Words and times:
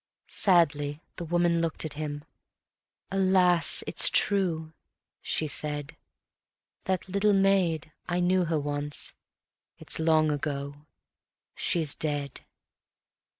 Sadly 0.31 0.99
the 1.17 1.25
woman 1.25 1.61
looked 1.61 1.85
at 1.85 1.93
him: 1.93 2.25
"Alas! 3.11 3.83
it's 3.85 4.09
true," 4.09 4.73
she 5.21 5.47
said; 5.47 5.95
"That 6.85 7.07
little 7.07 7.33
maid, 7.33 7.91
I 8.09 8.19
knew 8.19 8.45
her 8.45 8.59
once. 8.59 9.13
It's 9.77 9.99
long 9.99 10.31
ago 10.31 10.87
she's 11.55 11.93
dead." 11.95 12.41